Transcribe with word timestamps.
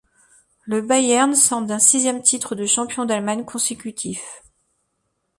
Le 0.63 0.81
Bayern 0.81 1.35
sort 1.35 1.61
d'un 1.61 1.77
sixième 1.77 2.23
titre 2.23 2.55
de 2.55 2.65
champion 2.65 3.05
d'Allemagne 3.05 3.45
consécutif. 3.45 4.41